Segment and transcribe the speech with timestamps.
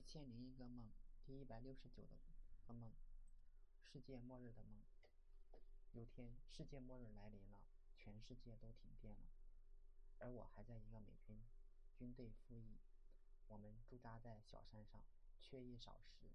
[0.00, 0.88] 一千零一个梦，
[1.26, 2.02] 第一百六十九
[2.66, 2.90] 个梦，
[3.84, 4.80] 世界末日的梦。
[5.92, 7.60] 有天，世界末日来临了，
[7.98, 9.28] 全世界都停电了，
[10.18, 11.38] 而我还在一个美军
[11.98, 12.78] 军队服役。
[13.48, 15.04] 我们驻扎在小山上，
[15.38, 16.30] 缺衣少食，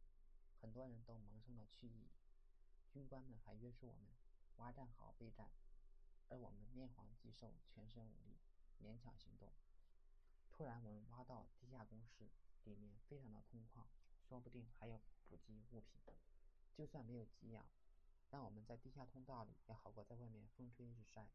[0.62, 2.06] 很多人都萌生了去意。
[2.94, 4.14] 军官们还约束我们
[4.58, 5.50] 挖战壕备战，
[6.30, 8.38] 而我们面黄肌瘦，全身无力，
[8.80, 9.52] 勉强行动。
[10.52, 12.30] 突然，我们挖到地下工事。
[12.72, 13.86] 里面非常的空旷，
[14.28, 15.96] 说不定还有补给物品。
[16.76, 17.66] 就算没有给养，
[18.30, 21.30] 让我们在地下通道里也好过在外面风吹日晒。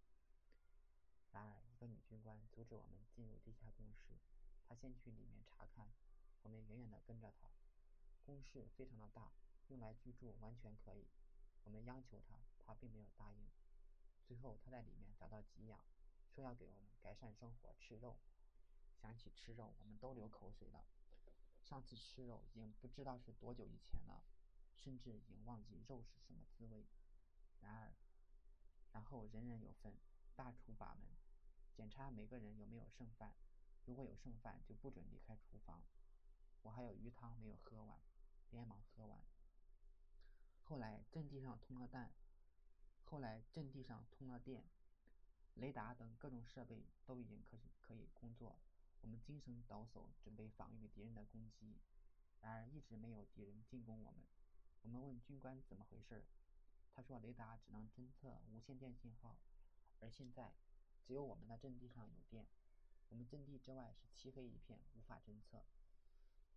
[1.30, 4.18] 然而，一个女军官阻止我们进入地下工事，
[4.68, 5.88] 她先去里面查看，
[6.42, 7.48] 我们远远的跟着她。
[8.26, 9.32] 工事非常的大，
[9.68, 11.06] 用来居住完全可以。
[11.64, 13.48] 我们央求她，她并没有答应。
[14.26, 15.80] 最后，她在里面找到给养，
[16.34, 18.18] 说要给我们改善生活，吃肉。
[19.00, 20.84] 想起吃肉，我们都流口水了。
[21.70, 24.24] 上次吃肉已经不知道是多久以前了，
[24.74, 26.84] 甚至已经忘记肉是什么滋味。
[27.60, 27.92] 然而，
[28.90, 29.96] 然后人人有份，
[30.34, 31.08] 大厨把门，
[31.72, 33.36] 检查每个人有没有剩饭，
[33.84, 35.84] 如果有剩饭就不准离开厨房。
[36.62, 38.00] 我还有鱼汤没有喝完，
[38.50, 39.24] 连忙喝完。
[40.64, 42.12] 后来阵地上通了电，
[43.04, 44.64] 后来阵地上通了电，
[45.54, 48.58] 雷达等各种设备都已经可可以工作。
[49.02, 51.78] 我们精神抖擞，准备防御敌人的攻击，
[52.40, 54.20] 然而一直没有敌人进攻我们。
[54.82, 56.24] 我们问军官怎么回事，
[56.94, 59.36] 他说雷达只能侦测无线电信号，
[60.00, 60.52] 而现在
[61.06, 62.46] 只有我们的阵地上有电，
[63.08, 65.64] 我们阵地之外是漆黑一片，无法侦测。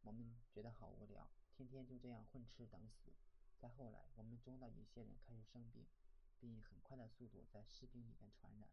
[0.02, 3.12] 我们觉得好无聊，天天就这样混吃等死。
[3.58, 5.86] 再后来，我们中的一些人开始生病，
[6.40, 8.68] 并以很快的速度在士兵里面传染，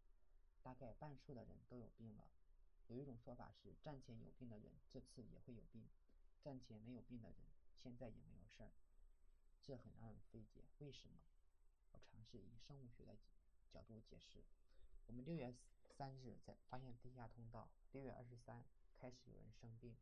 [0.62, 2.24] 大概半数的人都有病了。
[2.90, 5.88] 有一种说法是，战前有病的人这次也会有病，
[6.42, 7.38] 战前没有病的人
[7.80, 8.72] 现在也没有事儿，
[9.62, 10.64] 这很让人费解。
[10.80, 11.14] 为什么？
[11.92, 13.16] 我尝试以生物学的
[13.72, 14.42] 角度解释。
[15.06, 15.54] 我们六月
[15.96, 18.64] 三日在发现地下通道，六月二十三
[18.98, 19.94] 开始有人生病，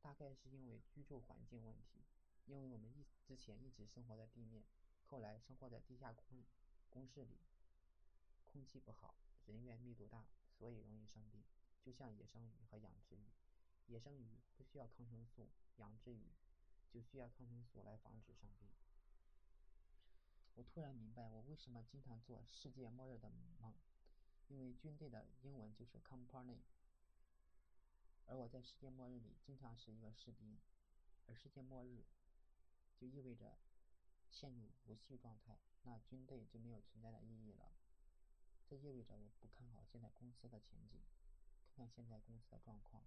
[0.00, 2.00] 大概是因为居住环境问题，
[2.46, 4.64] 因为我们一之前一直生活在地面，
[5.04, 6.42] 后来生活在地下工
[6.88, 7.36] 工室里，
[8.46, 10.24] 空气不好，人员密度大，
[10.58, 11.44] 所以容易生病。
[11.84, 13.32] 就像野生鱼和养殖鱼，
[13.88, 15.48] 野生鱼不需要抗生素，
[15.78, 16.30] 养殖鱼
[16.88, 18.68] 就需要抗生素来防止生病。
[20.54, 23.74] 我突然明白我为什么经常做世界末日的梦，
[24.48, 26.60] 因为军队的英文就是 company，
[28.26, 30.58] 而我在世界末日里经常是一个士兵，
[31.26, 32.04] 而世界末日
[32.96, 33.58] 就意味着
[34.30, 37.72] 陷入无序状态，那军队就没有存在的意义了。
[38.68, 41.00] 这意味着我不看好现在公司的前景。
[41.74, 43.02] 看现在公司的状况，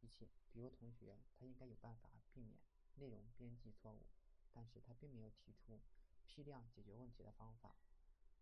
[0.00, 2.56] 一切，比如同学，他应该有办法避免
[2.96, 4.06] 内容编辑错误，
[4.52, 5.80] 但是他并没有提出
[6.24, 7.74] 批量解决问题的方法。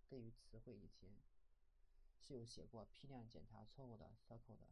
[0.09, 1.11] 对于词汇，以前
[2.19, 4.69] 是有写过批量检查错误的 circle 的，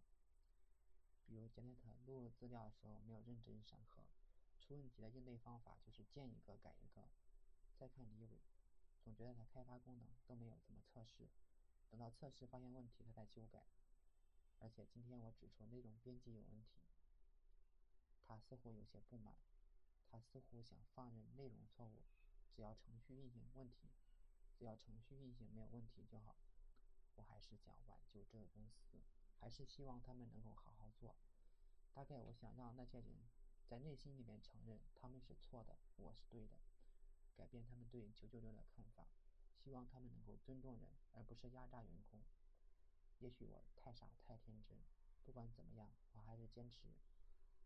[1.25, 4.03] 比如 Janet 录入资料的时候没有认真审核，
[4.61, 7.09] 出问题的应对方法就是见一个改一个。
[7.79, 8.39] 再看李伟，
[9.03, 11.29] 总觉得他开发功能都没有怎么测试，
[11.89, 13.63] 等到测试发现问题，他再修改。
[14.61, 16.81] 而且今天我指出内容编辑有问题，
[18.27, 19.35] 他似乎有些不满，
[20.11, 22.03] 他似乎想放任内容错误，
[22.53, 23.89] 只要程序运行问题，
[24.59, 26.37] 只要程序运行没有问题就好。
[27.17, 29.03] 我还是想挽救这个公司，
[29.41, 31.17] 还是希望他们能够好好做。
[31.93, 33.29] 大概我想让那些人
[33.67, 36.61] 在内心里面承认他们是错的，我是对的，
[37.37, 39.09] 改变他们对九九六的看法，
[39.57, 42.21] 希望他们能够尊重人，而不是压榨员工。
[43.19, 44.79] 也许我太傻太天真，
[45.25, 46.95] 不管怎么样，我还是坚持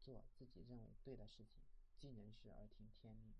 [0.01, 1.63] 做自己认为对的事情，
[1.97, 3.35] 尽人事而听天命。